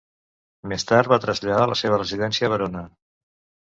Més 0.71 0.85
tard 0.93 1.13
va 1.13 1.21
traslladar 1.27 1.69
la 1.75 1.79
seva 1.85 2.03
residència 2.03 2.53
a 2.53 2.55
Verona. 2.59 2.87